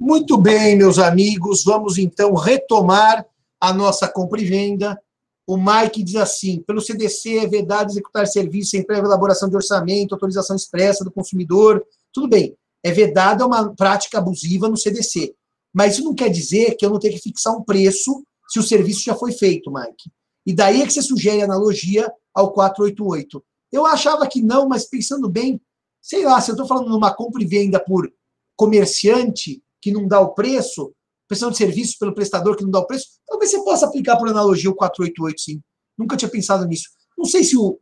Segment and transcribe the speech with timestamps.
[0.00, 3.26] Muito bem, meus amigos, vamos então retomar
[3.60, 4.96] a nossa compra e venda.
[5.44, 10.14] O Mike diz assim: pelo CDC é vedado executar serviço sem prévia elaboração de orçamento,
[10.14, 11.84] autorização expressa do consumidor.
[12.12, 15.34] Tudo bem, é vedado, é uma prática abusiva no CDC.
[15.74, 18.62] Mas isso não quer dizer que eu não tenho que fixar um preço se o
[18.62, 20.12] serviço já foi feito, Mike.
[20.46, 23.44] E daí é que você sugere analogia ao 488.
[23.72, 25.60] Eu achava que não, mas pensando bem,
[26.00, 28.08] sei lá, se eu estou falando numa compra e venda por
[28.56, 30.92] comerciante que não dá o preço,
[31.28, 34.28] prestação de serviço pelo prestador que não dá o preço, talvez você possa aplicar por
[34.28, 35.60] analogia o 488, sim.
[35.96, 36.88] Nunca tinha pensado nisso.
[37.16, 37.78] Não sei se o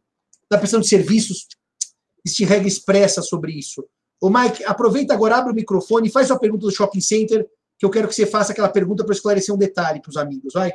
[0.50, 1.46] da prestação de serviços
[2.24, 3.84] existe regra expressa sobre isso.
[4.20, 7.46] O Mike, aproveita agora, abre o microfone e faz sua pergunta do shopping center,
[7.78, 10.54] que eu quero que você faça aquela pergunta para esclarecer um detalhe para os amigos,
[10.54, 10.72] vai.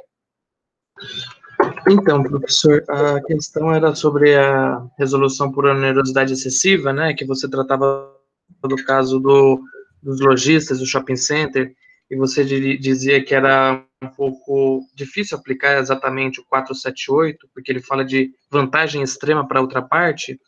[1.90, 8.15] Então, professor, a questão era sobre a resolução por onerosidade excessiva, né, que você tratava
[8.63, 9.62] do caso do,
[10.02, 11.73] dos lojistas do shopping center,
[12.10, 18.04] e você dizia que era um pouco difícil aplicar exatamente o 478, porque ele fala
[18.04, 20.40] de vantagem extrema para outra parte,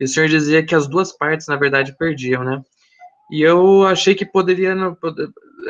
[0.00, 2.60] e o senhor dizia que as duas partes, na verdade, perdiam, né?
[3.30, 4.74] E eu achei que poderia,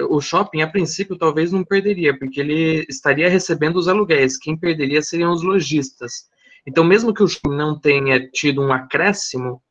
[0.08, 4.38] o shopping, a princípio, talvez não perderia, porque ele estaria recebendo os aluguéis.
[4.38, 6.28] Quem perderia seriam os lojistas.
[6.66, 9.62] Então, mesmo que o shopping não tenha tido um acréscimo,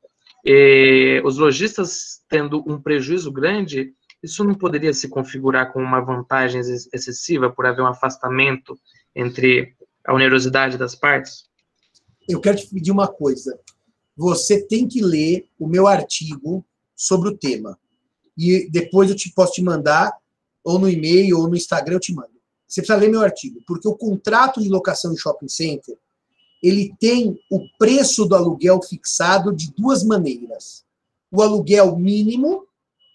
[0.45, 6.61] eh, os lojistas tendo um prejuízo grande, isso não poderia se configurar como uma vantagem
[6.93, 8.77] excessiva por haver um afastamento
[9.15, 11.45] entre a onerosidade das partes?
[12.27, 13.59] Eu quero te pedir uma coisa.
[14.15, 17.77] Você tem que ler o meu artigo sobre o tema.
[18.37, 20.11] E depois eu te posso te mandar,
[20.63, 22.31] ou no e-mail, ou no Instagram, eu te mando.
[22.67, 25.97] Você precisa ler meu artigo, porque o contrato de locação de shopping center,
[26.63, 30.85] ele tem o preço do aluguel fixado de duas maneiras.
[31.29, 32.65] O aluguel mínimo,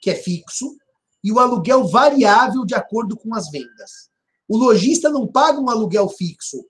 [0.03, 0.77] que é fixo,
[1.25, 4.11] e o aluguel variável de acordo com as vendas.
[4.47, 6.63] O lojista não paga um aluguel fixo.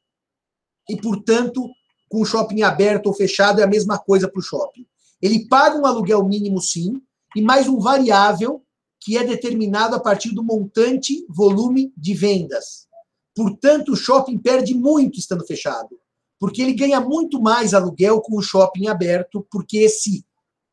[0.88, 1.68] E, portanto,
[2.08, 4.86] com o shopping aberto ou fechado é a mesma coisa para o shopping.
[5.20, 7.02] Ele paga um aluguel mínimo, sim,
[7.34, 8.62] e mais um variável
[9.00, 12.86] que é determinado a partir do montante volume de vendas.
[13.34, 15.98] Portanto, o shopping perde muito estando fechado,
[16.38, 20.24] porque ele ganha muito mais aluguel com o shopping aberto, porque esse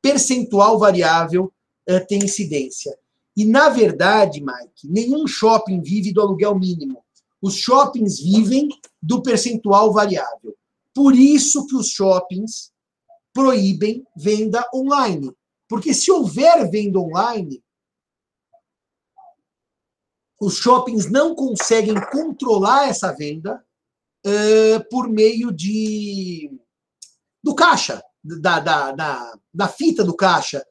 [0.02, 1.52] percentual variável
[1.90, 2.96] uh, tem incidência.
[3.36, 7.04] E, na verdade, Mike, nenhum shopping vive do aluguel mínimo.
[7.42, 8.70] Os shoppings vivem
[9.02, 10.56] do percentual variável.
[10.94, 12.72] Por isso que os shoppings
[13.34, 15.36] proíbem venda online.
[15.68, 17.62] Porque se houver venda online,
[20.40, 23.65] os shoppings não conseguem controlar essa venda
[24.26, 26.52] uh, por meio de
[27.44, 30.66] do caixa, da, da, da, da fita do caixa,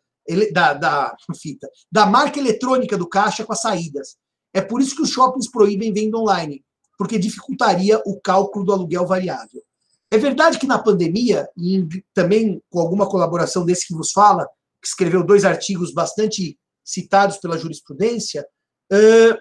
[0.53, 4.17] da, da fita, da marca eletrônica do caixa com as saídas.
[4.53, 6.65] É por isso que os shoppings proíbem venda online,
[6.99, 9.63] porque dificultaria o cálculo do aluguel variável.
[10.11, 14.47] É verdade que na pandemia, e também com alguma colaboração desse que vos fala,
[14.81, 18.47] que escreveu dois artigos bastante citados pela jurisprudência,
[18.93, 19.39] uh,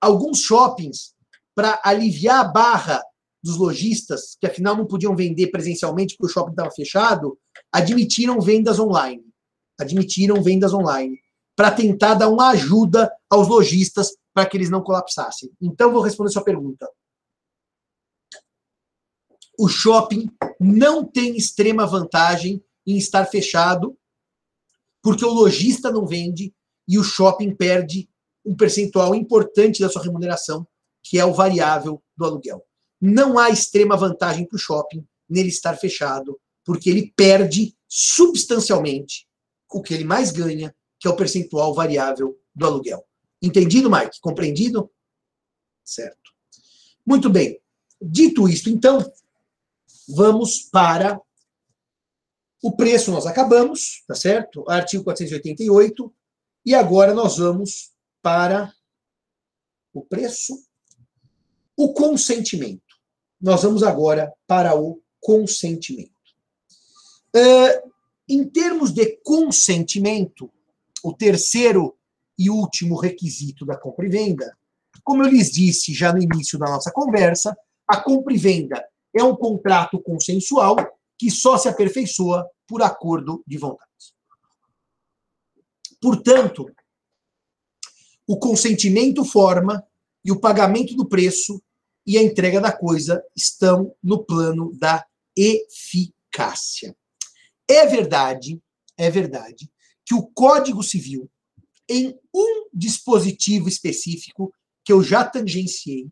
[0.00, 1.14] alguns shoppings,
[1.54, 3.02] para aliviar a barra
[3.42, 7.38] dos lojistas, que afinal não podiam vender presencialmente porque o shopping estava fechado,
[7.72, 9.24] admitiram vendas online.
[9.78, 11.18] Admitiram vendas online.
[11.54, 15.50] Para tentar dar uma ajuda aos lojistas para que eles não colapsassem.
[15.60, 16.90] Então, vou responder sua pergunta.
[19.58, 20.28] O shopping
[20.60, 23.96] não tem extrema vantagem em estar fechado
[25.02, 26.52] porque o lojista não vende
[26.88, 28.08] e o shopping perde
[28.44, 30.66] um percentual importante da sua remuneração,
[31.02, 32.62] que é o variável do aluguel.
[33.00, 39.26] Não há extrema vantagem para o shopping nele estar fechado, porque ele perde substancialmente
[39.70, 43.04] o que ele mais ganha, que é o percentual variável do aluguel.
[43.42, 44.20] Entendido, Mike?
[44.20, 44.90] Compreendido?
[45.84, 46.32] Certo.
[47.04, 47.60] Muito bem.
[48.00, 48.98] Dito isto, então,
[50.08, 51.20] vamos para
[52.62, 54.64] o preço nós acabamos, tá certo?
[54.68, 56.12] Artigo 488.
[56.64, 58.74] E agora nós vamos para
[59.94, 60.52] o preço,
[61.76, 62.85] o consentimento.
[63.40, 66.10] Nós vamos agora para o consentimento.
[67.34, 67.92] Uh,
[68.28, 70.50] em termos de consentimento,
[71.02, 71.96] o terceiro
[72.38, 74.56] e último requisito da compra e venda,
[75.04, 77.56] como eu lhes disse já no início da nossa conversa,
[77.86, 78.84] a compra e venda
[79.14, 80.76] é um contrato consensual
[81.18, 84.14] que só se aperfeiçoa por acordo de vontades.
[86.00, 86.70] Portanto,
[88.26, 89.86] o consentimento forma
[90.24, 91.62] e o pagamento do preço
[92.06, 95.04] e a entrega da coisa estão no plano da
[95.36, 96.96] eficácia.
[97.68, 98.60] É verdade,
[98.96, 99.70] é verdade
[100.04, 101.28] que o Código Civil
[101.88, 104.52] em um dispositivo específico
[104.84, 106.08] que eu já tangenciei,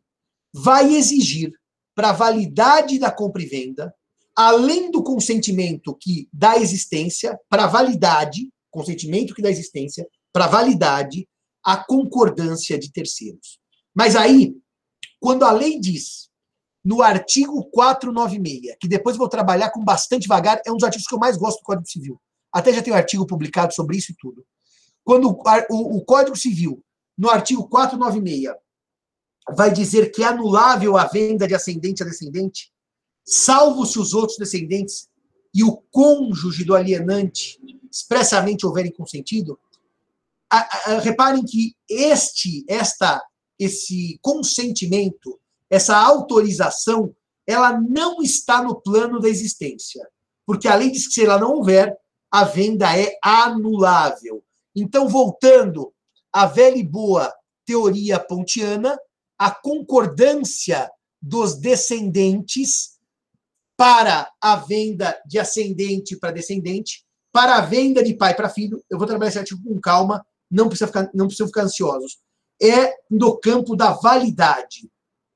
[0.53, 1.53] vai exigir
[1.95, 3.95] para a validade da compra e venda,
[4.37, 11.29] além do consentimento que dá existência, para validade, consentimento que dá existência, para validade,
[11.63, 13.59] a concordância de terceiros.
[13.95, 14.57] Mas aí,
[15.25, 16.29] quando a lei diz,
[16.85, 21.15] no artigo 496, que depois vou trabalhar com bastante vagar, é um dos artigos que
[21.15, 22.21] eu mais gosto do Código Civil.
[22.53, 24.45] Até já tem um artigo publicado sobre isso e tudo.
[25.03, 26.85] Quando o, o, o Código Civil,
[27.17, 28.55] no artigo 496,
[29.57, 32.71] vai dizer que é anulável a venda de ascendente a descendente,
[33.25, 35.09] salvo se os outros descendentes
[35.55, 37.59] e o cônjuge do alienante
[37.91, 39.59] expressamente houverem consentido,
[40.53, 40.59] a,
[40.93, 43.25] a, reparem que este, esta,
[43.65, 45.41] esse consentimento,
[45.71, 47.15] essa autorização,
[47.47, 50.07] ela não está no plano da existência,
[50.47, 51.97] porque a lei diz que se ela não houver,
[52.31, 54.43] a venda é anulável.
[54.75, 55.93] Então, voltando
[56.33, 57.33] à velha e boa
[57.65, 58.99] teoria pontiana,
[59.39, 60.91] a concordância
[61.21, 62.99] dos descendentes
[63.77, 68.83] para a venda de ascendente para descendente, para a venda de pai para filho.
[68.89, 72.19] Eu vou trabalhar esse artigo com calma, não precisa ficar, não precisa ficar ansiosos.
[72.63, 74.91] É no campo da validade.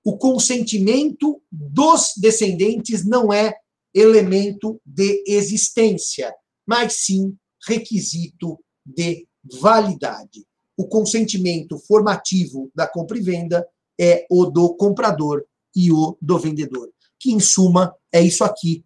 [0.05, 3.55] O consentimento dos descendentes não é
[3.93, 6.35] elemento de existência,
[6.67, 7.37] mas sim
[7.67, 9.27] requisito de
[9.61, 10.47] validade.
[10.77, 13.67] O consentimento formativo da compra e venda
[14.01, 15.45] é o do comprador
[15.75, 16.89] e o do vendedor,
[17.19, 18.85] que em suma é isso aqui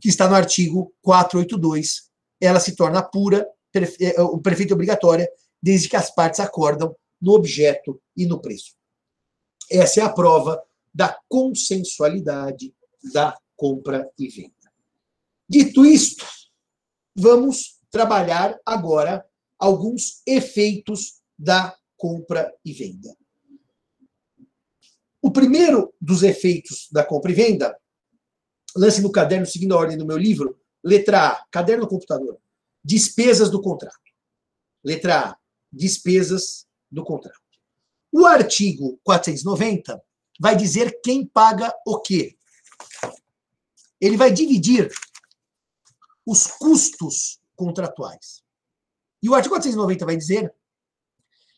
[0.00, 2.10] que está no artigo 482.
[2.38, 3.48] Ela se torna pura,
[4.00, 5.26] é, o prefeito obrigatória,
[5.62, 8.76] desde que as partes acordam no objeto e no preço.
[9.70, 10.62] Essa é a prova
[10.92, 12.74] da consensualidade
[13.14, 14.52] da compra e venda.
[15.48, 16.26] Dito isto,
[17.16, 19.26] vamos trabalhar agora
[19.58, 23.16] alguns efeitos da compra e venda.
[25.22, 27.74] O primeiro dos efeitos da compra e venda,
[28.76, 32.38] lance no caderno seguindo a ordem do meu livro, letra A, caderno no computador,
[32.84, 33.96] despesas do contrato.
[34.84, 35.36] Letra A,
[35.72, 37.40] despesas do contrato.
[38.12, 40.00] O artigo 490
[40.40, 42.36] vai dizer quem paga o quê.
[44.00, 44.90] Ele vai dividir
[46.24, 48.42] os custos contratuais.
[49.22, 50.54] E o artigo 490 vai dizer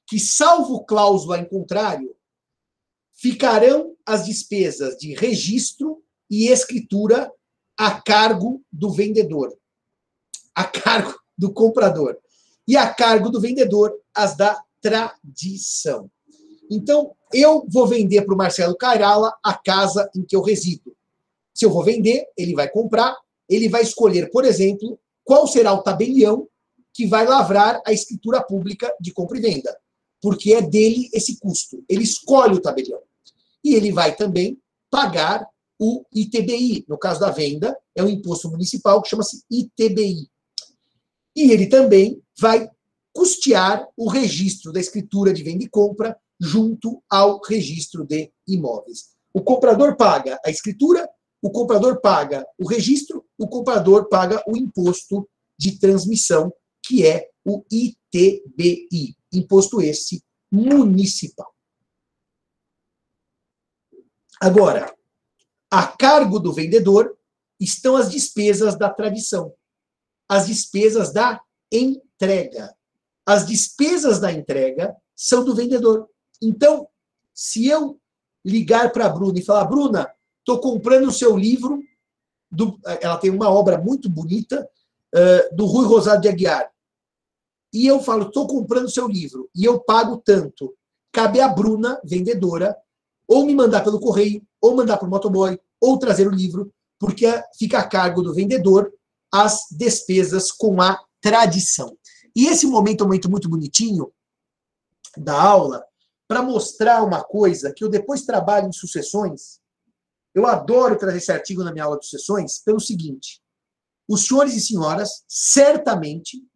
[0.06, 2.17] que, salvo cláusula em contrário,
[3.12, 7.31] ficarão as despesas de registro e escritura
[7.77, 9.56] a cargo do vendedor,
[10.55, 12.17] a cargo do comprador,
[12.67, 16.09] e a cargo do vendedor as da tradição.
[16.71, 20.94] Então, eu vou vender para o Marcelo Cairala a casa em que eu resido.
[21.53, 23.17] Se eu vou vender, ele vai comprar,
[23.49, 26.49] ele vai escolher, por exemplo, qual será o tabelião
[26.94, 29.77] que vai lavrar a escritura pública de compra e venda,
[30.21, 31.85] porque é dele esse custo.
[31.88, 33.00] Ele escolhe o tabelião
[33.65, 34.59] e ele vai também
[34.91, 35.47] pagar
[35.79, 36.85] o ITBI.
[36.88, 40.29] No caso da venda, é um imposto municipal que chama-se ITBI.
[41.35, 42.71] E ele também vai
[43.16, 49.16] custear o registro da escritura de venda e compra junto ao registro de imóveis.
[49.32, 51.08] O comprador paga a escritura,
[51.40, 55.26] o comprador paga o registro, o comprador paga o imposto
[55.58, 56.52] de transmissão,
[56.84, 60.22] que é o ITBI, imposto esse
[60.52, 61.54] municipal.
[64.38, 64.94] Agora,
[65.70, 67.16] a cargo do vendedor
[67.58, 69.54] estão as despesas da tradição,
[70.28, 71.40] as despesas da
[71.73, 72.75] entrega.
[73.26, 76.09] As despesas da entrega são do vendedor.
[76.40, 76.87] Então,
[77.35, 77.99] se eu
[78.45, 81.83] ligar para a Bruna e falar, Bruna, estou comprando o seu livro,
[82.50, 84.68] do, ela tem uma obra muito bonita,
[85.14, 86.71] uh, do Rui Rosado de Aguiar,
[87.73, 90.75] e eu falo, estou comprando o seu livro, e eu pago tanto,
[91.12, 92.76] cabe à Bruna, vendedora,
[93.26, 97.26] ou me mandar pelo correio, ou mandar para o motoboy, ou trazer o livro, porque
[97.59, 98.92] fica a cargo do vendedor
[99.33, 101.97] as despesas com a tradição.
[102.37, 104.12] E esse momento é um momento muito bonitinho
[105.16, 105.85] da aula
[106.28, 109.59] para mostrar uma coisa que eu depois trabalho em sucessões.
[110.35, 113.43] Eu adoro trazer esse artigo na minha aula de sucessões pelo seguinte:
[114.07, 116.47] os senhores e senhoras certamente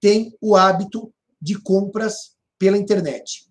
[0.00, 3.48] têm o hábito de compras pela internet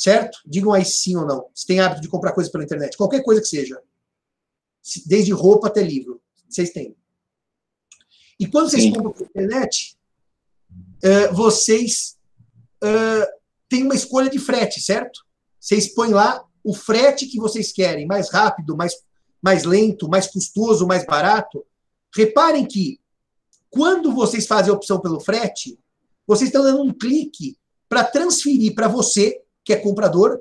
[0.00, 0.38] certo?
[0.46, 1.50] Digam aí sim ou não.
[1.54, 3.78] Se tem hábito de comprar coisas pela internet, qualquer coisa que seja.
[5.04, 6.22] Desde roupa até livro.
[6.48, 6.96] Vocês têm.
[8.38, 8.94] E quando vocês sim.
[8.94, 9.98] compram pela internet,
[11.04, 12.16] uh, vocês
[12.82, 13.26] uh,
[13.68, 15.20] têm uma escolha de frete, certo?
[15.58, 18.94] Vocês põem lá o frete que vocês querem, mais rápido, mais,
[19.42, 21.64] mais lento, mais custoso, mais barato.
[22.14, 23.00] Reparem que
[23.70, 25.78] quando vocês fazem a opção pelo frete,
[26.26, 27.56] vocês estão dando um clique
[27.88, 30.40] para transferir para você, que é comprador,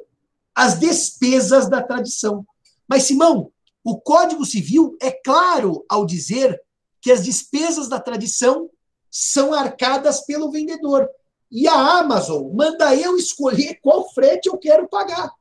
[0.53, 2.45] as despesas da tradição.
[2.87, 3.51] Mas, Simão,
[3.83, 6.59] o Código Civil é claro ao dizer
[7.01, 8.69] que as despesas da tradição
[9.09, 11.09] são arcadas pelo vendedor.
[11.51, 15.31] E a Amazon manda eu escolher qual frete eu quero pagar.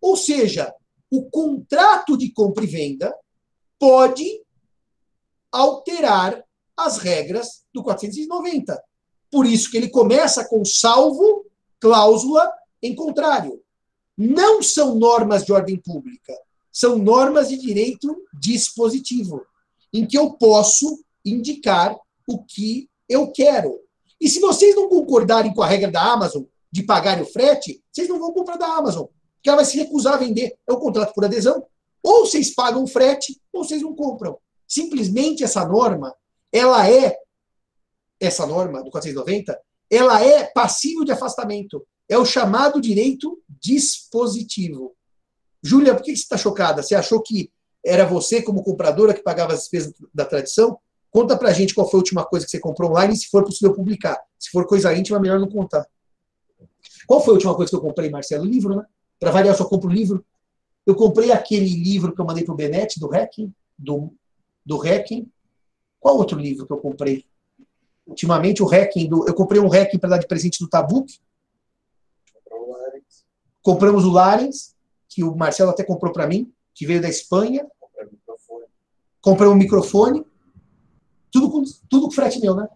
[0.00, 0.74] Ou seja,
[1.10, 3.14] o contrato de compra e venda
[3.78, 4.42] pode
[5.52, 6.44] alterar
[6.76, 8.82] as regras do 490.
[9.30, 11.46] Por isso que ele começa com salvo
[11.78, 12.50] cláusula
[12.82, 13.62] em contrário.
[14.16, 16.34] Não são normas de ordem pública,
[16.70, 19.46] são normas de direito dispositivo,
[19.92, 21.96] em que eu posso indicar
[22.26, 23.80] o que eu quero.
[24.20, 28.08] E se vocês não concordarem com a regra da Amazon de pagar o frete, vocês
[28.08, 30.56] não vão comprar da Amazon, porque ela vai se recusar a vender.
[30.68, 31.66] É um contrato por adesão.
[32.02, 34.38] Ou vocês pagam o frete, ou vocês não compram.
[34.68, 36.14] Simplesmente essa norma,
[36.52, 37.16] ela é,
[38.20, 39.58] essa norma do 490,
[39.90, 41.84] ela é passível de afastamento.
[42.08, 44.94] É o chamado direito dispositivo.
[45.62, 46.82] Júlia, por que você está chocada?
[46.82, 47.50] Você achou que
[47.84, 50.78] era você, como compradora, que pagava as despesas da tradição?
[51.10, 53.74] Conta pra gente qual foi a última coisa que você comprou online, se for possível
[53.74, 54.18] publicar.
[54.38, 55.86] Se for coisa íntima, melhor não contar.
[57.06, 58.44] Qual foi a última coisa que eu comprei, Marcelo?
[58.44, 58.84] Livro, né?
[59.18, 60.24] Para variar, eu só compro livro.
[60.86, 64.14] Eu comprei aquele livro que eu mandei pro Benete, do Hacking, do,
[64.64, 65.30] do Hacking.
[65.98, 67.26] Qual outro livro que eu comprei?
[68.06, 71.20] Ultimamente, o Hacking, do, eu comprei um Hacking para dar de presente do Tabuk.
[73.62, 74.74] Compramos o Larens,
[75.08, 77.66] que o Marcelo até comprou para mim, que veio da Espanha.
[79.20, 80.24] Comprei um microfone.
[81.32, 82.68] Tudo com, tudo com frete meu, né?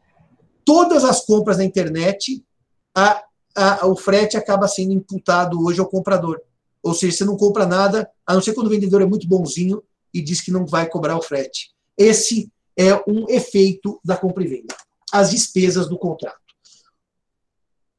[0.65, 2.45] Todas as compras na internet,
[2.95, 3.23] a,
[3.55, 6.41] a, o frete acaba sendo imputado hoje ao comprador.
[6.83, 9.83] Ou seja, você não compra nada, a não ser quando o vendedor é muito bonzinho
[10.13, 11.73] e diz que não vai cobrar o frete.
[11.97, 14.75] Esse é um efeito da compra e venda.
[15.13, 16.39] As despesas do contrato.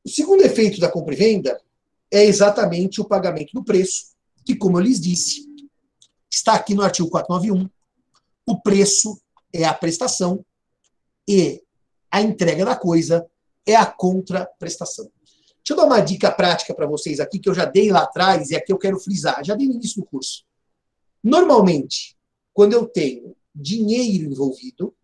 [0.06, 1.60] O segundo efeito da compra e venda
[2.12, 4.14] é exatamente o pagamento do preço,
[4.46, 5.46] que, como eu lhes disse,
[6.32, 7.70] está aqui no artigo 491.
[8.46, 9.20] O preço
[9.56, 10.46] é a prestação
[11.28, 11.64] e
[12.12, 13.26] a entrega da coisa
[13.66, 15.06] é a contraprestação.
[15.06, 18.52] Deixa eu dar uma dica prática para vocês aqui, que eu já dei lá atrás
[18.52, 20.46] e aqui eu quero frisar, já dei no início do curso.
[21.24, 22.16] Normalmente,
[22.54, 24.96] quando eu tenho dinheiro envolvido,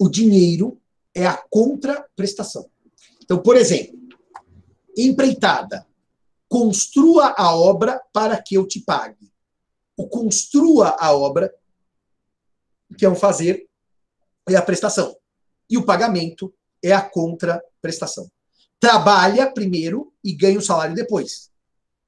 [0.00, 0.80] o dinheiro
[1.14, 2.68] é a contraprestação.
[3.22, 3.96] Então, por exemplo,
[4.96, 5.86] empreitada,
[6.48, 9.32] construa a obra para que eu te pague.
[9.96, 11.54] O construa a obra
[12.94, 13.66] que é o fazer,
[14.48, 15.16] é a prestação.
[15.68, 16.52] E o pagamento
[16.82, 18.30] é a contraprestação.
[18.78, 21.50] Trabalha primeiro e ganha o salário depois.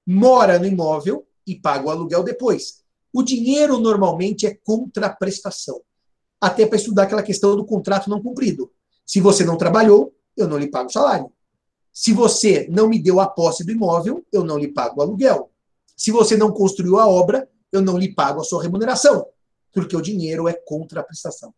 [0.06, 2.82] Mora no imóvel e paga o aluguel depois.
[3.12, 5.80] O dinheiro normalmente é contraprestação.
[6.40, 8.70] Até para estudar aquela questão do contrato não cumprido.
[9.04, 11.32] Se você não trabalhou, eu não lhe pago o salário.
[11.92, 15.50] Se você não me deu a posse do imóvel, eu não lhe pago o aluguel.
[15.97, 19.26] Se você não construiu a obra, eu não lhe pago a sua remuneração
[19.78, 21.54] porque o dinheiro é contra a prestação.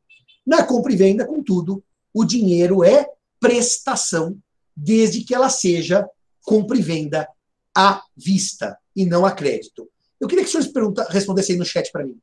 [0.46, 3.08] Na compra e venda, contudo, o dinheiro é
[3.40, 4.36] prestação,
[4.76, 6.06] desde que ela seja
[6.42, 7.26] compra e venda
[7.74, 9.88] à vista e não a crédito.
[10.20, 12.18] Eu queria que os senhores respondessem aí no chat para mim.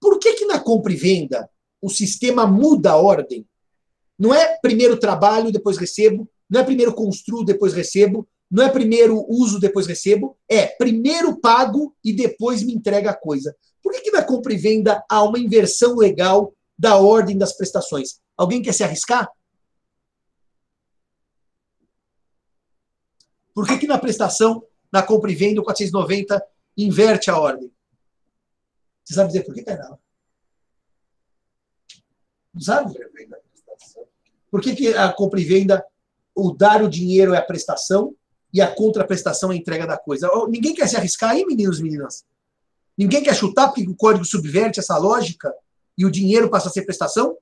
[0.00, 1.50] Por que, que na compra e venda
[1.82, 3.44] o sistema muda a ordem?
[4.16, 9.24] Não é primeiro trabalho, depois recebo, não é primeiro construo, depois recebo, não é primeiro
[9.28, 13.54] uso, depois recebo, é primeiro pago e depois me entrega a coisa.
[13.82, 18.20] Por que, que na compra e venda há uma inversão legal da ordem das prestações?
[18.36, 19.30] Alguém quer se arriscar?
[23.54, 26.42] Por que, que na prestação, na compra e venda, o 490
[26.76, 27.70] inverte a ordem?
[29.04, 29.98] Você sabe dizer por que, Carol?
[32.54, 32.94] Não sabe?
[34.50, 35.84] Por que, que a compra e venda,
[36.34, 38.14] o dar o dinheiro é a prestação
[38.52, 40.30] e a contraprestação é a entrega da coisa?
[40.48, 42.24] Ninguém quer se arriscar aí, meninos e meninas?
[43.00, 45.50] Ninguém quer chutar porque o código subverte essa lógica
[45.96, 47.34] e o dinheiro passa a ser prestação?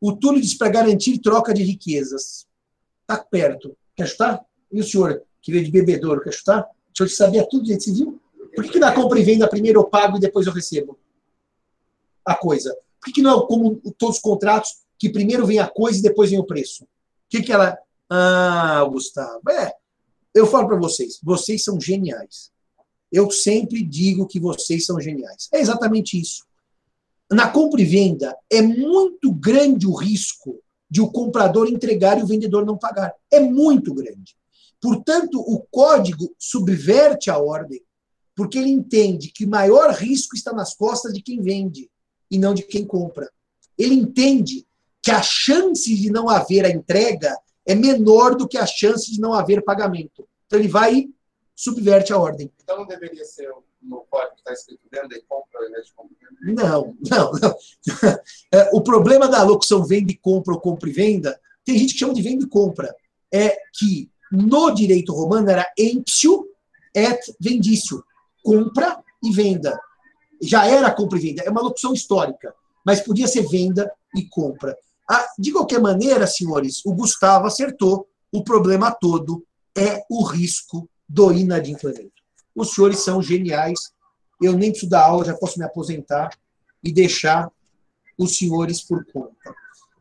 [0.00, 2.46] O Túlio diz para garantir troca de riquezas.
[3.02, 3.76] Está perto.
[3.94, 4.42] Quer chutar?
[4.72, 6.62] E o senhor, que veio de bebedouro, quer chutar?
[6.62, 8.18] O senhor sabia tudo, gente civil?
[8.54, 10.98] Por que, que na compra e venda primeiro eu pago e depois eu recebo
[12.24, 12.74] a coisa?
[12.98, 16.02] Por que, que não é como todos os contratos, que primeiro vem a coisa e
[16.02, 16.84] depois vem o preço?
[16.84, 16.88] O
[17.28, 17.76] que, que ela.
[18.08, 19.50] Ah, Gustavo.
[19.50, 19.75] É,
[20.36, 22.50] eu falo para vocês, vocês são geniais.
[23.10, 25.48] Eu sempre digo que vocês são geniais.
[25.52, 26.44] É exatamente isso.
[27.30, 32.26] Na compra e venda, é muito grande o risco de o comprador entregar e o
[32.26, 33.14] vendedor não pagar.
[33.30, 34.36] É muito grande.
[34.80, 37.82] Portanto, o código subverte a ordem,
[38.34, 41.90] porque ele entende que o maior risco está nas costas de quem vende
[42.30, 43.30] e não de quem compra.
[43.78, 44.66] Ele entende
[45.02, 49.20] que a chance de não haver a entrega é menor do que a chance de
[49.20, 50.26] não haver pagamento.
[50.46, 51.14] Então ele vai e
[51.54, 52.50] subverte a ordem.
[52.62, 53.50] Então não deveria ser
[53.82, 57.56] no código que está escrito venda e compra ao invés de compra Não, não, não.
[58.52, 61.98] É, o problema da locução venda e compra ou compra e venda, tem gente que
[61.98, 62.94] chama de venda e compra,
[63.32, 66.48] é que no direito romano era emptio
[66.94, 68.04] et vendício,
[68.42, 69.78] compra e venda.
[70.40, 72.54] Já era compra e venda, é uma locução histórica,
[72.84, 74.76] mas podia ser venda e compra.
[75.08, 79.46] Ah, de qualquer maneira, senhores, o Gustavo acertou, o problema todo
[79.76, 82.22] é o risco do inadimplemento.
[82.54, 83.92] Os senhores são geniais,
[84.40, 86.30] eu nem preciso dar aula, já posso me aposentar
[86.82, 87.50] e deixar
[88.18, 89.50] os senhores por conta.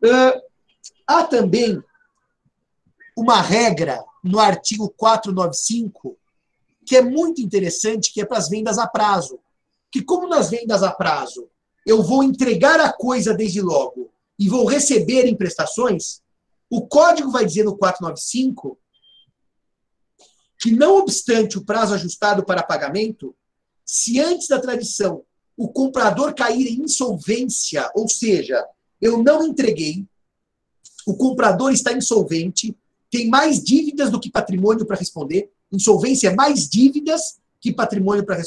[0.04, 0.42] Uh,
[1.06, 1.82] há também
[3.16, 6.18] uma regra no artigo 495
[6.86, 9.40] que é muito interessante, que é para as vendas a prazo.
[9.92, 11.50] Que como nas vendas a prazo
[11.86, 16.22] eu vou entregar a coisa desde logo e vou receber em prestações,
[16.70, 18.78] o código vai dizer no 495
[20.60, 23.36] que, não obstante o prazo ajustado para pagamento,
[23.86, 25.24] se antes da tradição
[25.58, 28.66] o comprador cair em insolvência, ou seja,
[29.00, 30.06] eu não entreguei,
[31.06, 32.76] o comprador está insolvente,
[33.10, 38.42] tem mais dívidas do que patrimônio para responder, insolvência é mais dívidas que patrimônio para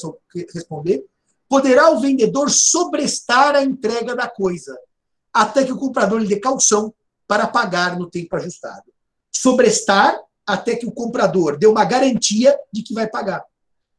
[0.53, 1.07] responder,
[1.49, 4.79] poderá o vendedor sobrestar a entrega da coisa,
[5.39, 6.93] até que o comprador lhe dê calção
[7.25, 8.93] para pagar no tempo ajustado.
[9.31, 13.45] Sobrestar até que o comprador dê uma garantia de que vai pagar.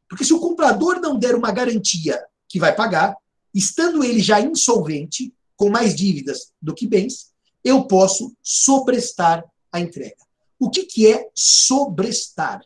[0.06, 3.16] Porque se o comprador não der uma garantia que vai pagar,
[3.54, 7.32] estando ele já insolvente, com mais dívidas do que bens,
[7.64, 9.42] eu posso sobrestar
[9.72, 10.22] a entrega.
[10.58, 12.60] O que, que é sobrestar?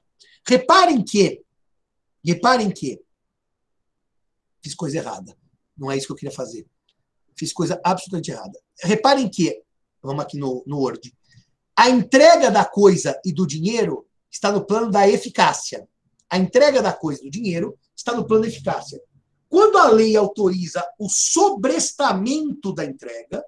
[0.45, 1.43] Reparem que,
[2.25, 3.01] reparem que,
[4.61, 5.37] fiz coisa errada.
[5.79, 6.67] Não é isso que eu queria fazer.
[7.37, 8.59] Fiz coisa absolutamente errada.
[8.83, 9.63] Reparem que,
[10.03, 11.13] vamos aqui no, no Word,
[11.77, 15.89] a entrega da coisa e do dinheiro está no plano da eficácia.
[16.31, 19.01] A entrega da coisa e do dinheiro está no plano da eficácia.
[19.49, 23.45] Quando a lei autoriza o sobrestamento da entrega,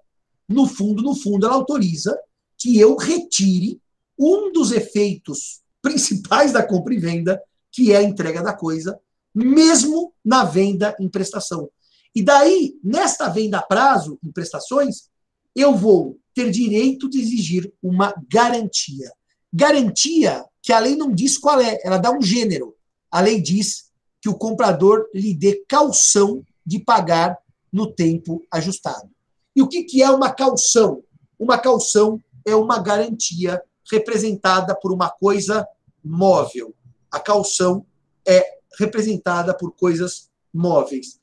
[0.48, 2.16] no fundo, no fundo, ela autoriza
[2.56, 3.80] que eu retire
[4.18, 8.98] um dos efeitos principais da compra e venda, que é a entrega da coisa,
[9.34, 11.68] mesmo na venda em prestação.
[12.16, 15.10] E daí, nesta venda a prazo, em prestações,
[15.54, 19.12] eu vou ter direito de exigir uma garantia.
[19.52, 22.74] Garantia que a lei não diz qual é, ela dá um gênero.
[23.10, 27.36] A lei diz que o comprador lhe dê calção de pagar
[27.70, 29.10] no tempo ajustado.
[29.54, 31.04] E o que, que é uma calção?
[31.38, 35.68] Uma calção é uma garantia representada por uma coisa
[36.02, 36.74] móvel.
[37.10, 37.84] A calção
[38.26, 41.20] é representada por coisas móveis.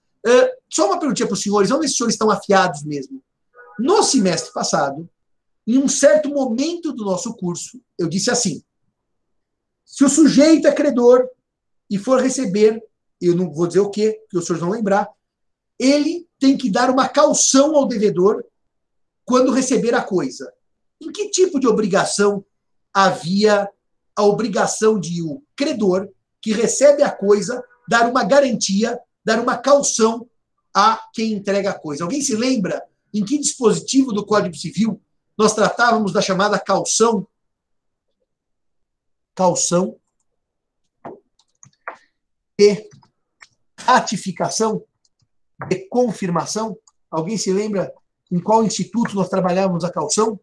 [0.73, 3.21] Só uma perguntinha para os senhores, vamos ver se os senhores estão afiados mesmo.
[3.77, 5.07] No semestre passado,
[5.67, 8.63] em um certo momento do nosso curso, eu disse assim:
[9.86, 11.29] se o sujeito é credor
[11.88, 12.81] e for receber,
[13.21, 15.09] eu não vou dizer o quê, que os senhores vão lembrar,
[15.77, 18.43] ele tem que dar uma calção ao devedor
[19.23, 20.51] quando receber a coisa.
[20.99, 22.43] Em que tipo de obrigação
[22.91, 23.69] havia
[24.15, 26.09] a obrigação de o credor,
[26.41, 30.27] que recebe a coisa, dar uma garantia, dar uma calção
[30.73, 32.03] a quem entrega a coisa.
[32.03, 32.83] Alguém se lembra
[33.13, 35.01] em que dispositivo do Código Civil
[35.38, 37.27] nós tratávamos da chamada calção?
[39.36, 39.97] Calção
[42.59, 42.89] e
[43.77, 44.83] ratificação,
[45.67, 46.77] de confirmação.
[47.09, 47.93] Alguém se lembra
[48.31, 50.39] em qual instituto nós trabalhávamos a calção?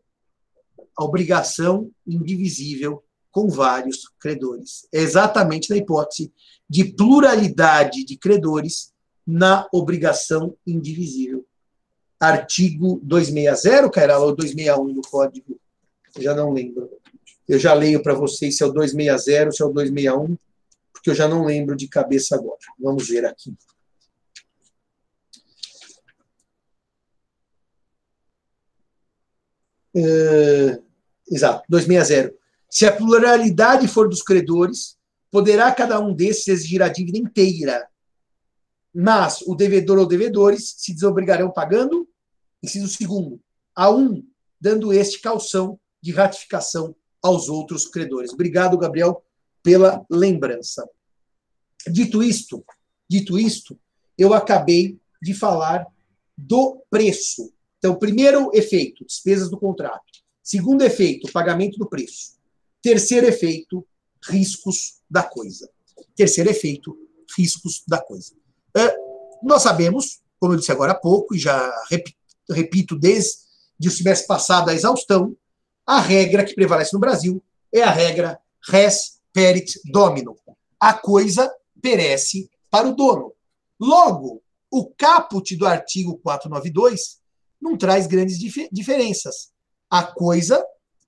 [0.96, 4.86] A obrigação indivisível com vários credores.
[4.92, 6.32] É exatamente na hipótese
[6.68, 8.92] de pluralidade de credores
[9.30, 11.46] na obrigação indivisível.
[12.18, 15.58] Artigo 260, Cairala, ou 261 do Código,
[16.18, 16.90] já não lembro.
[17.48, 20.36] Eu já leio para vocês se é o 260, se é o 261,
[20.92, 22.58] porque eu já não lembro de cabeça agora.
[22.78, 23.54] Vamos ver aqui.
[29.94, 30.82] Uh,
[31.30, 32.34] exato, 260.
[32.68, 34.96] Se a pluralidade for dos credores,
[35.30, 37.88] poderá cada um desses exigir a dívida inteira.
[38.94, 42.08] Mas o devedor ou devedores se desobrigarão pagando,
[42.62, 43.40] inciso segundo,
[43.74, 44.24] a um,
[44.60, 48.32] dando este calção de ratificação aos outros credores.
[48.32, 49.22] Obrigado, Gabriel,
[49.62, 50.88] pela lembrança.
[51.86, 52.64] Dito isto,
[53.08, 53.78] dito isto,
[54.18, 55.86] eu acabei de falar
[56.36, 57.52] do preço.
[57.78, 60.02] Então, primeiro efeito, despesas do contrato.
[60.42, 62.38] Segundo efeito, pagamento do preço.
[62.82, 63.86] Terceiro efeito,
[64.22, 65.70] riscos da coisa.
[66.14, 66.96] Terceiro efeito,
[67.36, 68.34] riscos da coisa.
[68.76, 71.72] Uh, nós sabemos, como eu disse agora há pouco, e já
[72.48, 73.38] repito desde
[73.78, 75.34] de semestre passado a exaustão,
[75.86, 80.36] a regra que prevalece no Brasil é a regra res perit domino.
[80.78, 83.32] A coisa perece para o dono.
[83.78, 87.20] Logo, o caput do artigo 492
[87.60, 89.50] não traz grandes dif diferenças.
[89.88, 90.64] A coisa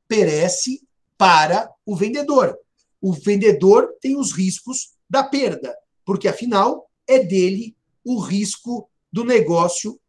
[0.08, 0.82] perece
[1.16, 2.58] para o vendedor.
[3.00, 10.00] O vendedor tem os riscos da perda, porque afinal é dele o risco do negócio,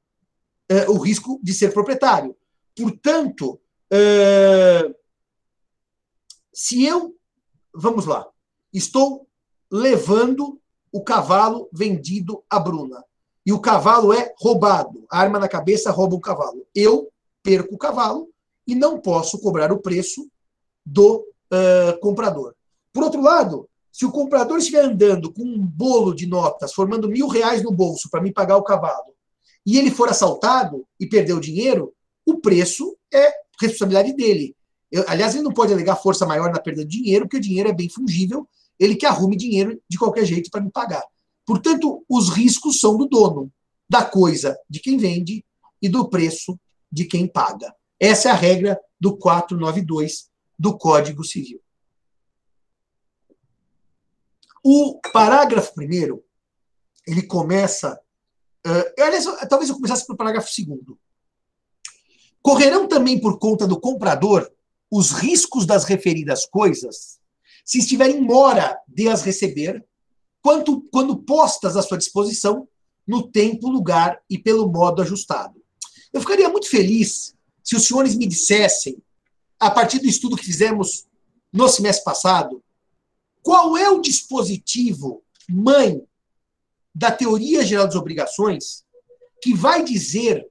[0.70, 2.36] é, o risco de ser proprietário.
[2.76, 3.60] Portanto,
[3.92, 4.94] é,
[6.54, 7.16] se eu,
[7.74, 8.28] vamos lá,
[8.72, 9.28] estou
[9.72, 10.60] levando
[10.92, 13.04] o cavalo vendido a Bruna
[13.46, 16.66] e o cavalo é roubado, a arma na cabeça rouba o cavalo.
[16.74, 17.12] Eu
[17.42, 18.30] perco o cavalo
[18.66, 20.30] e não posso cobrar o preço
[20.86, 22.56] do uh, comprador.
[22.94, 27.27] Por outro lado, se o comprador estiver andando com um bolo de notas, formando mil
[27.27, 29.13] reais no bolso para me pagar o cavalo,
[29.63, 31.93] e ele for assaltado e perder o dinheiro,
[32.25, 34.56] o preço é responsabilidade dele.
[34.91, 37.69] Eu, aliás, ele não pode alegar força maior na perda de dinheiro, porque o dinheiro
[37.69, 41.03] é bem fungível, ele que arrume dinheiro de qualquer jeito para me pagar.
[41.45, 43.51] Portanto, os riscos são do dono,
[43.88, 45.45] da coisa de quem vende
[45.79, 46.60] e do preço
[46.91, 47.71] de quem paga.
[47.99, 51.62] Essa é a regra do 492 do Código Civil.
[54.63, 56.23] O parágrafo primeiro,
[57.06, 57.99] ele começa.
[58.65, 60.97] Uh, aliás, talvez eu começasse pelo parágrafo segundo.
[62.41, 64.49] Correrão também por conta do comprador
[64.89, 67.19] os riscos das referidas coisas,
[67.65, 69.84] se estiverem mora de as receber,
[70.41, 72.67] quanto, quando postas à sua disposição,
[73.06, 75.60] no tempo, lugar e pelo modo ajustado.
[76.13, 79.02] Eu ficaria muito feliz se os senhores me dissessem,
[79.60, 81.08] a partir do estudo que fizemos
[81.52, 82.62] no semestre passado,
[83.43, 86.01] qual é o dispositivo mãe
[86.95, 88.86] da teoria geral das obrigações
[89.41, 90.47] que vai dizer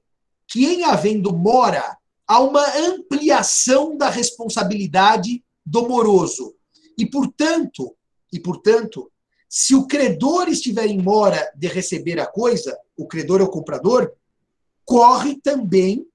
[0.47, 6.53] que, em havendo mora, há uma ampliação da responsabilidade do moroso.
[6.97, 7.95] E, portanto,
[8.31, 9.11] e, portanto,
[9.49, 14.13] se o credor estiver em mora de receber a coisa, o credor é o comprador,
[14.85, 16.05] corre também,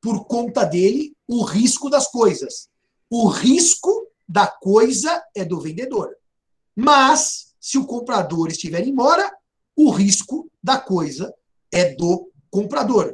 [0.00, 2.68] por conta dele, o risco das coisas.
[3.08, 6.16] O risco da coisa é do vendedor.
[6.76, 9.28] Mas, se o comprador estiver em mora,
[9.76, 11.34] o risco da coisa
[11.72, 13.12] é do comprador.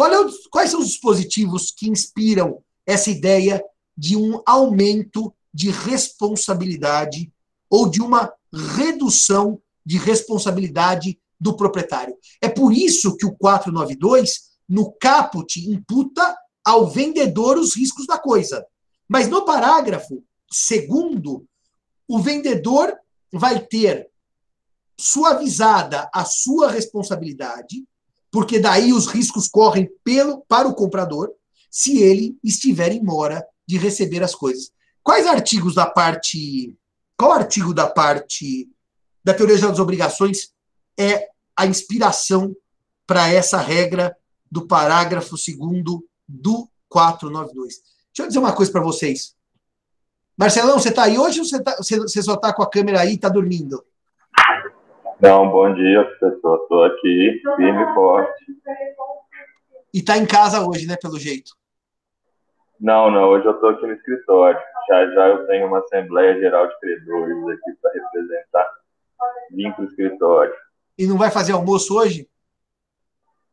[0.00, 3.62] É o, quais são os dispositivos que inspiram essa ideia
[3.94, 7.30] de um aumento de responsabilidade
[7.68, 8.32] ou de uma
[8.74, 12.16] redução de responsabilidade do proprietário.
[12.40, 18.64] É por isso que o 492, no caput, imputa ao vendedor os riscos da coisa.
[19.06, 21.46] Mas no parágrafo segundo,
[22.06, 22.96] o vendedor
[23.32, 24.08] vai ter
[24.96, 27.84] suavizada a sua responsabilidade,
[28.30, 31.32] porque daí os riscos correm pelo para o comprador,
[31.68, 34.70] se ele estiver em mora de receber as coisas.
[35.02, 36.76] Quais artigos da parte
[37.16, 38.68] qual artigo da parte
[39.24, 40.52] da teoria das obrigações
[40.98, 42.54] é a inspiração
[43.06, 44.16] para essa regra
[44.50, 47.74] do parágrafo 2 do 492?
[47.74, 49.34] Deixa eu dizer uma coisa para vocês.
[50.36, 53.00] Marcelão, você está aí hoje ou você, tá, você, você só está com a câmera
[53.00, 53.84] aí e está dormindo?
[55.20, 56.62] Não, bom dia, professor.
[56.62, 58.44] Estou aqui, firme e forte.
[59.92, 61.52] E está em casa hoje, né, pelo jeito?
[62.80, 64.60] Não, não, hoje eu estou aqui no escritório.
[64.88, 68.68] Já já eu tenho uma Assembleia Geral de Credores aqui para representar.
[69.52, 70.54] Vim para o escritório.
[70.98, 72.28] E não vai fazer almoço hoje?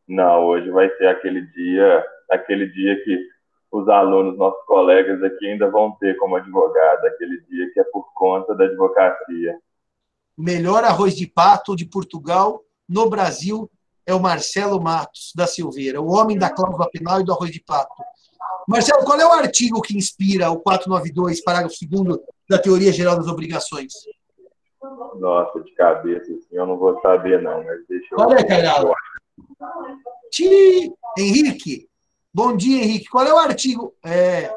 [0.08, 3.31] Não, hoje vai ser aquele dia, aquele dia que
[3.72, 8.12] os alunos, nossos colegas aqui ainda vão ter como advogado, aquele dia que é por
[8.14, 9.58] conta da advocacia.
[10.38, 13.70] Melhor arroz de pato de Portugal no Brasil
[14.06, 17.64] é o Marcelo Matos da Silveira, o homem da cláusula penal e do arroz de
[17.64, 17.94] pato.
[18.68, 23.28] Marcelo, qual é o artigo que inspira o 492, parágrafo 2 da Teoria Geral das
[23.28, 23.94] Obrigações?
[25.16, 28.18] Nossa, de cabeça, assim, eu não vou saber, não, mas deixa eu.
[28.18, 28.94] Qual é, Carol?
[30.32, 31.91] Ti, Henrique.
[32.34, 33.10] Bom dia, Henrique.
[33.10, 33.94] Qual é o artigo?
[34.06, 34.50] É,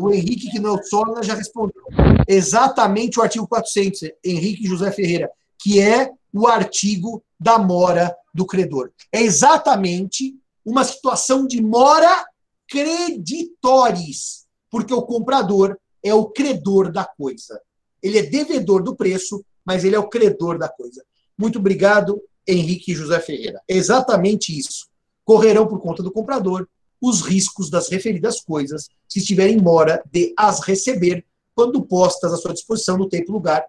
[0.00, 1.82] o Henrique, que não é o Solana, já respondeu.
[2.26, 8.90] Exatamente o artigo 400, Henrique José Ferreira, que é o artigo da mora do credor.
[9.12, 12.24] É exatamente uma situação de mora
[12.66, 17.60] creditores, porque o comprador é o credor da coisa.
[18.02, 21.04] Ele é devedor do preço, mas ele é o credor da coisa.
[21.36, 23.60] Muito obrigado, Henrique José Ferreira.
[23.68, 24.86] É exatamente isso.
[25.24, 26.68] Correrão por conta do comprador
[27.00, 32.54] os riscos das referidas coisas, se estiverem mora de as receber, quando postas à sua
[32.54, 33.64] disposição no tempo lugar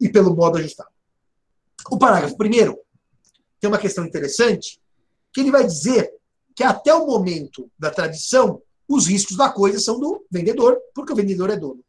[0.00, 0.90] e pelo modo ajustado.
[1.90, 2.78] O parágrafo primeiro
[3.60, 4.80] tem uma questão interessante,
[5.32, 6.12] que ele vai dizer
[6.54, 11.16] que até o momento da tradição, os riscos da coisa são do vendedor, porque o
[11.16, 11.82] vendedor é dono.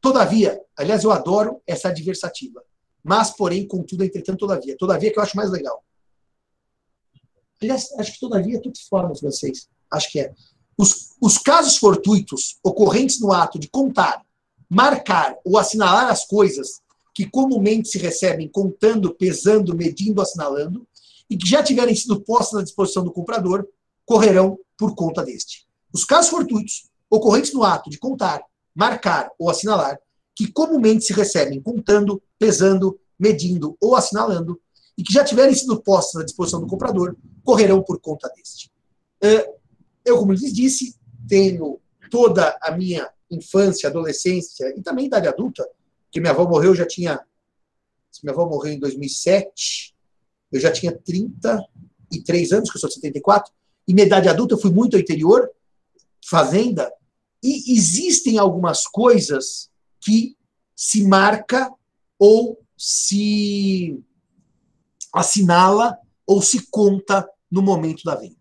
[0.00, 2.62] Todavia, aliás, eu adoro essa adversativa.
[3.02, 4.76] Mas, porém, contudo, entretanto, todavia.
[4.76, 5.82] Todavia que eu acho mais legal.
[7.62, 9.68] Aliás, acho que todavia é tudo fora no francês.
[9.90, 10.32] Acho que é.
[10.76, 14.24] Os, os casos fortuitos ocorrentes no ato de contar,
[14.68, 16.80] marcar ou assinalar as coisas
[17.14, 20.86] que comumente se recebem contando, pesando, medindo, assinalando,
[21.28, 23.68] e que já tiverem sido postas à disposição do comprador,
[24.06, 25.66] correrão por conta deste.
[25.92, 28.42] Os casos fortuitos, ocorrentes no ato de contar,
[28.74, 29.98] marcar ou assinalar,
[30.34, 34.58] que comumente se recebem contando, pesando, medindo ou assinalando,
[35.00, 38.70] e que já tiverem sido postas à disposição do comprador, correrão por conta deste.
[40.04, 40.94] Eu, como lhes disse,
[41.26, 45.66] tenho toda a minha infância, adolescência e também idade adulta,
[46.10, 47.18] que minha avó morreu, já tinha.
[48.12, 49.96] Se minha avó morreu em 2007,
[50.52, 53.50] eu já tinha 33 anos, que eu sou de 74,
[53.88, 55.50] e minha idade adulta eu fui muito ao interior,
[56.28, 56.92] fazenda,
[57.42, 60.36] e existem algumas coisas que
[60.76, 61.72] se marca
[62.18, 63.98] ou se
[65.12, 65.96] assinala
[66.26, 68.36] ou se conta no momento da venda.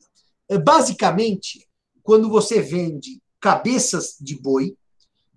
[0.47, 1.67] É, basicamente,
[2.03, 4.75] quando você vende cabeças de boi,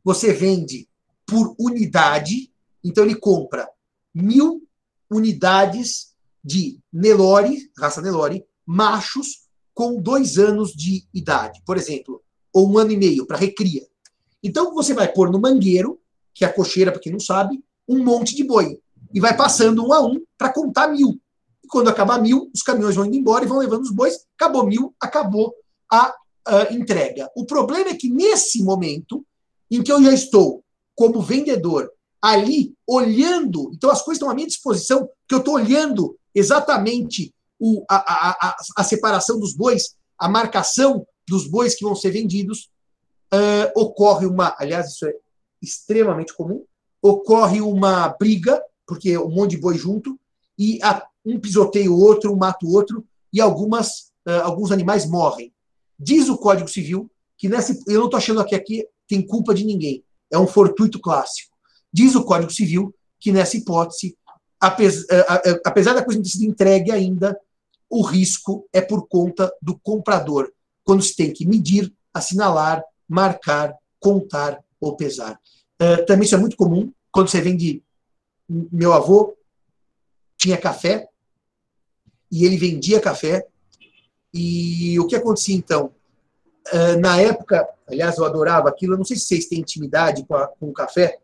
[0.04, 0.88] você vende
[1.26, 2.52] por unidade,
[2.84, 3.68] então ele compra
[4.14, 4.66] mil
[5.10, 6.14] unidades
[6.44, 9.42] de Nelore, raça Nelore, machos
[9.74, 13.86] com dois anos de idade, por exemplo, ou um ano e meio para recria.
[14.42, 16.00] Então você vai pôr no mangueiro,
[16.34, 18.81] que é a cocheira, para quem não sabe, um monte de boi
[19.12, 21.20] e vai passando um a um para contar mil.
[21.62, 24.26] E quando acabar mil, os caminhões vão indo embora e vão levando os bois.
[24.36, 25.54] Acabou mil, acabou
[25.90, 26.14] a,
[26.46, 27.30] a entrega.
[27.36, 29.24] O problema é que nesse momento
[29.70, 30.62] em que eu já estou
[30.94, 36.16] como vendedor ali olhando, então as coisas estão à minha disposição, que eu estou olhando
[36.34, 41.94] exatamente o, a, a, a, a, separação dos bois, a marcação dos bois que vão
[41.94, 42.70] ser vendidos,
[43.32, 45.14] uh, ocorre uma, aliás, isso é
[45.60, 46.64] extremamente comum,
[47.00, 50.18] ocorre uma briga, porque é um monte de boi junto,
[50.58, 50.78] e
[51.24, 55.52] um pisoteia o outro, um mata o outro, e algumas, uh, alguns animais morrem.
[55.98, 57.76] Diz o Código Civil que nessa.
[57.88, 60.04] Eu não estou achando que aqui tem culpa de ninguém.
[60.30, 61.52] É um fortuito clássico.
[61.92, 64.16] Diz o Código Civil que nessa hipótese,
[64.62, 67.38] eh, apesar da coisa não ter sido entregue ainda,
[67.88, 70.50] o risco é por conta do comprador,
[70.84, 75.38] quando se tem que medir, assinalar, marcar, contar ou pesar.
[76.06, 77.82] Também isso é muito comum quando você vende.
[78.70, 79.36] Meu avô
[80.36, 81.08] tinha café
[82.30, 83.46] e ele vendia café.
[84.34, 85.92] E o que acontecia então?
[86.72, 88.94] Uh, na época, aliás, eu adorava aquilo.
[88.94, 91.18] Eu não sei se vocês têm intimidade com, a, com o café.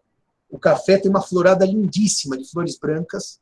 [0.51, 3.41] O café tem uma florada lindíssima de flores brancas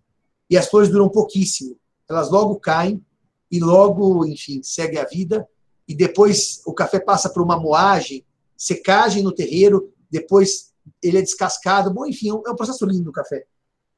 [0.50, 1.76] e as flores duram pouquíssimo.
[2.08, 3.04] Elas logo caem
[3.50, 5.48] e logo, enfim, segue a vida.
[5.88, 8.24] E depois o café passa por uma moagem,
[8.56, 10.72] secagem no terreiro, depois
[11.02, 11.92] ele é descascado.
[11.92, 13.46] Bom, enfim, é um processo lindo o café.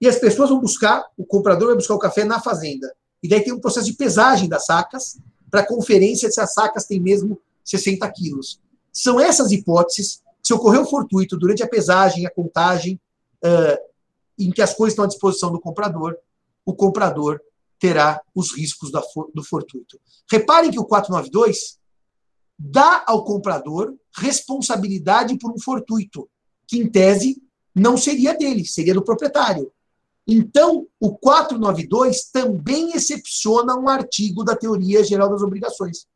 [0.01, 2.93] E as pessoas vão buscar, o comprador vai buscar o café na fazenda.
[3.23, 5.19] E daí tem um processo de pesagem das sacas,
[5.51, 8.61] para conferência se as sacas têm mesmo 60 quilos.
[8.93, 13.01] São essas hipóteses, se ocorreu fortuito durante a pesagem, a contagem,
[13.45, 13.89] uh,
[14.39, 16.17] em que as coisas estão à disposição do comprador,
[16.65, 17.41] o comprador
[17.79, 20.01] terá os riscos do fortuito.
[20.31, 21.79] Reparem que o 492
[22.59, 26.29] dá ao comprador responsabilidade por um fortuito
[26.67, 27.41] que em tese
[27.75, 29.73] não seria dele, seria do proprietário.
[30.31, 36.07] Então, o 492 também excepciona um artigo da Teoria Geral das Obrigações.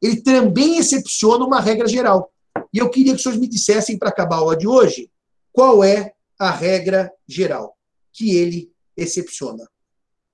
[0.00, 2.32] Ele também excepciona uma regra geral.
[2.72, 5.10] E eu queria que senhores me dissessem, para acabar a aula de hoje,
[5.52, 7.76] qual é a regra geral
[8.10, 9.68] que ele excepciona.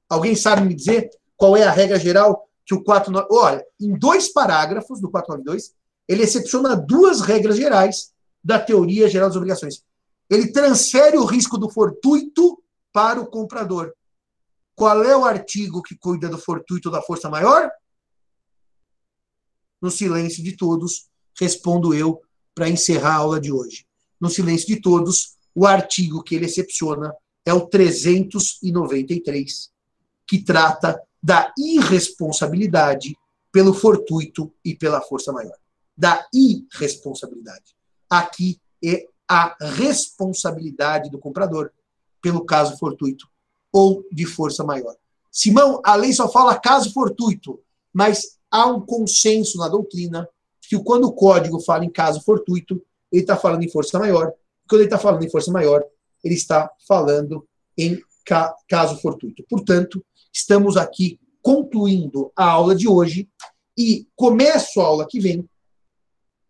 [0.09, 3.43] Alguém sabe me dizer qual é a regra geral que o 492.
[3.43, 5.75] Olha, em dois parágrafos do 492,
[6.07, 9.83] ele excepciona duas regras gerais da teoria geral das obrigações.
[10.31, 12.63] Ele transfere o risco do fortuito
[12.95, 13.93] para o comprador.
[14.77, 17.69] Qual é o artigo que cuida do fortuito da força maior?
[19.83, 22.23] No silêncio de todos, respondo eu
[22.55, 23.85] para encerrar a aula de hoje.
[24.21, 27.13] No silêncio de todos, o artigo que ele excepciona
[27.45, 29.73] é o 393,
[30.27, 33.19] que trata da irresponsabilidade
[33.51, 35.59] pelo fortuito e pela força maior.
[35.97, 37.75] Da irresponsabilidade
[38.09, 41.73] aqui é a responsabilidade do comprador
[42.25, 43.29] pelo caso fortuito
[43.71, 44.97] ou de força maior.
[45.31, 47.61] Simão, a lei só fala caso fortuito,
[47.93, 50.27] mas há um consenso na doutrina
[50.63, 52.83] que quando o código fala em caso fortuito,
[53.13, 54.33] ele está falando em força maior.
[54.67, 55.85] Quando ele está falando em força maior,
[56.25, 59.45] ele está falando em ca caso fortuito.
[59.47, 63.29] Portanto, estamos aqui concluindo a aula de hoje
[63.77, 65.47] E começo a aula que vem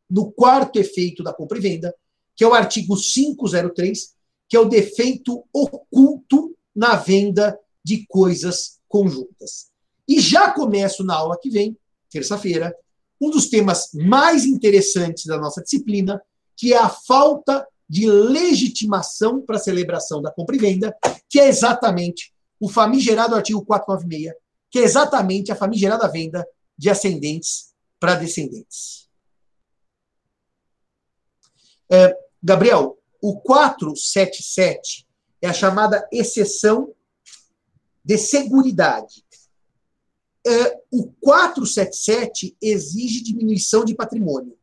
[0.08, 1.92] no quarto efeito da compra e venda,
[2.37, 4.13] que é o artigo 503,
[4.48, 9.70] que é o defeito oculto na venda de coisas conjuntas.
[10.09, 11.76] E já começo na aula que vem,
[12.11, 12.74] terça-feira,
[13.20, 16.20] um dos temas mais interessantes da nossa disciplina,
[16.57, 20.96] que é a falta de legitimação para a celebração da compra e venda,
[21.28, 24.35] que é exatamente o famigerado artigo 496,
[24.70, 29.09] que é exatamente a famigerada venda de ascendentes para descendentes.
[31.90, 35.06] É, Gabriel, o 477
[35.40, 36.92] é a chamada exceção
[38.04, 39.24] de seguridade.
[40.46, 44.54] É, o 477 exige diminuição de patrimônio.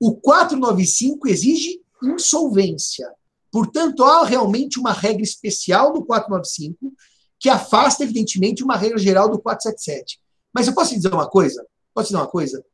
[0.00, 3.06] O 495 exige insolvência.
[3.52, 6.96] Portanto, há realmente uma regra especial do 495
[7.38, 10.18] que afasta, evidentemente, uma regra geral do 477.
[10.54, 11.66] Mas eu posso te dizer uma coisa?
[11.92, 12.64] Posso te dizer uma coisa?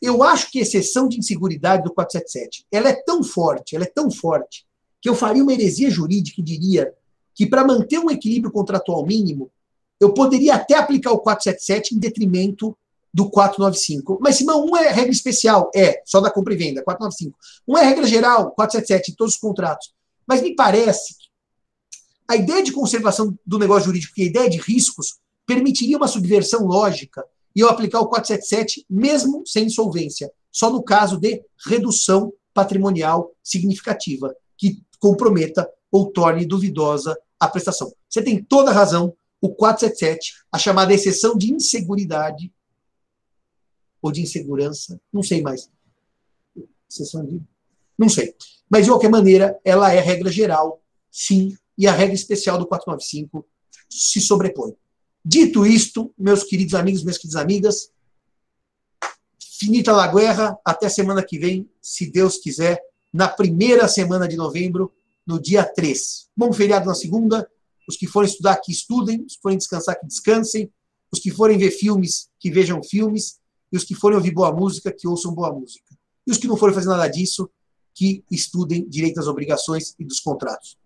[0.00, 3.88] Eu acho que a exceção de inseguridade do 477, ela é tão forte, ela é
[3.88, 4.66] tão forte,
[5.00, 6.92] que eu faria uma heresia jurídica e diria
[7.34, 9.50] que para manter um equilíbrio contratual mínimo,
[10.00, 12.76] eu poderia até aplicar o 477 em detrimento
[13.12, 14.18] do 495.
[14.20, 17.38] Mas, Simão, um é regra especial, é, só da compra e venda, 495.
[17.66, 19.94] Um é regra geral, 477, em todos os contratos.
[20.26, 21.26] Mas me parece que
[22.28, 26.66] a ideia de conservação do negócio jurídico e a ideia de riscos permitiria uma subversão
[26.66, 27.24] lógica
[27.56, 34.36] e eu aplicar o 477 mesmo sem insolvência, só no caso de redução patrimonial significativa,
[34.58, 37.90] que comprometa ou torne duvidosa a prestação.
[38.08, 42.52] Você tem toda a razão, o 477, a chamada exceção de inseguridade,
[44.02, 45.70] ou de insegurança, não sei mais.
[46.88, 47.40] Exceção de.
[47.98, 48.34] Não sei.
[48.68, 53.46] Mas, de qualquer maneira, ela é regra geral, sim, e a regra especial do 495
[53.88, 54.76] se sobrepõe.
[55.28, 57.90] Dito isto, meus queridos amigos, minhas queridas amigas,
[59.58, 62.80] finita la guerra, até semana que vem, se Deus quiser,
[63.12, 64.92] na primeira semana de novembro,
[65.26, 66.28] no dia 3.
[66.36, 67.50] Bom feriado na segunda,
[67.88, 70.70] os que forem estudar, que estudem, os que forem descansar, que descansem,
[71.10, 73.40] os que forem ver filmes, que vejam filmes,
[73.72, 75.92] e os que forem ouvir boa música, que ouçam boa música.
[76.24, 77.50] E os que não forem fazer nada disso,
[77.92, 80.78] que estudem direito às obrigações e dos contratos.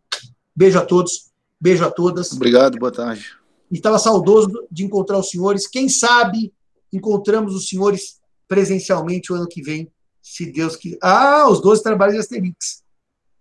[0.57, 2.33] Beijo a todos, beijo a todas.
[2.33, 3.39] Obrigado, boa tarde.
[3.71, 5.67] Estava saudoso de encontrar os senhores.
[5.67, 6.53] Quem sabe
[6.93, 10.99] encontramos os senhores presencialmente o ano que vem, se Deus quiser.
[11.01, 12.83] Ah, os 12 trabalhos de Asterix.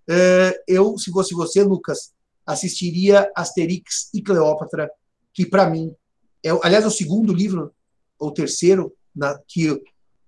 [0.08, 2.12] É, eu, se fosse você, Lucas,
[2.46, 4.90] assistiria Asterix e Cleópatra,
[5.34, 5.96] que para mim
[6.44, 7.74] é, aliás, é o segundo livro,
[8.18, 9.82] ou terceiro, na, que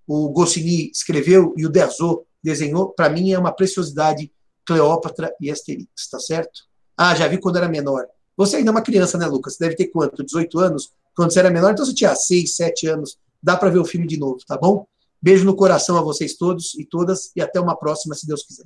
[0.06, 4.32] o Goscinny escreveu e o Derzo desenhou, para mim é uma preciosidade
[4.64, 6.62] Cleópatra e Asterix, tá certo?
[6.96, 8.06] Ah, já vi quando era menor.
[8.36, 9.56] Você ainda é uma criança, né, Lucas?
[9.58, 10.24] Deve ter quanto?
[10.24, 10.92] 18 anos?
[11.14, 13.18] Quando você era menor, então você tinha 6, 7 anos.
[13.42, 14.86] Dá para ver o filme de novo, tá bom?
[15.20, 18.64] Beijo no coração a vocês todos e todas e até uma próxima, se Deus quiser.